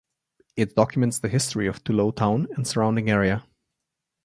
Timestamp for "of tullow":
1.67-2.09